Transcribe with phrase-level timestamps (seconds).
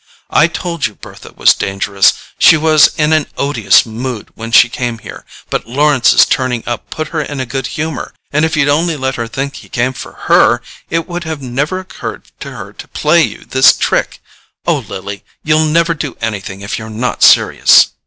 [0.31, 2.13] I told you Bertha was dangerous.
[2.39, 7.09] She was in an odious mood when she came here, but Lawrence's turning up put
[7.09, 10.13] her in a good humour, and if you'd only let her think he came for
[10.13, 14.19] HER it would have never occurred to her to play you this trick.
[14.65, 17.89] Oh, Lily, you'll never do anything if you're not serious!"